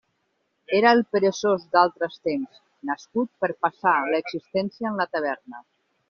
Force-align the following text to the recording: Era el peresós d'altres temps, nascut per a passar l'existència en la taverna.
Era 0.77 0.91
el 0.97 1.01
peresós 1.15 1.65
d'altres 1.75 2.15
temps, 2.29 2.57
nascut 2.91 3.29
per 3.45 3.49
a 3.53 3.57
passar 3.67 3.93
l'existència 4.13 4.93
en 4.93 4.97
la 5.03 5.07
taverna. 5.17 5.61